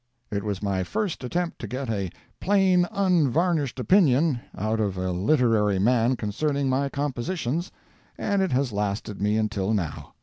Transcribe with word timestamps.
It 0.31 0.43
was 0.43 0.63
my 0.63 0.83
first 0.83 1.23
attempt 1.23 1.59
to 1.59 1.67
get 1.67 1.87
a 1.87 2.09
"plain 2.39 2.87
unvarnished 2.91 3.79
opinion" 3.79 4.39
out 4.57 4.79
of 4.79 4.97
a 4.97 5.11
literary 5.11 5.77
man 5.77 6.15
concerning 6.15 6.67
my 6.69 6.89
compositions, 6.89 7.71
and 8.17 8.41
it 8.41 8.51
has 8.51 8.71
lasted 8.73 9.21
me 9.21 9.37
until 9.37 9.75
now. 9.75 10.15